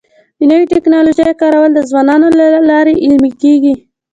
د 0.39 0.41
نوې 0.51 0.65
ټکنالوژۍ 0.73 1.31
کارول 1.41 1.71
د 1.73 1.79
ځوانانو 1.89 2.27
له 2.39 2.45
لارې 2.69 2.93
عملي 3.05 3.31
کيږي. 3.41 3.73